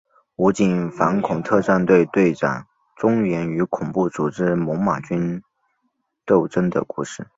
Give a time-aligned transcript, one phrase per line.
[0.35, 2.65] 武警反恐特战队队长
[2.97, 5.43] 钟原与恐怖组织猛玛军
[6.25, 7.27] 斗争的故事。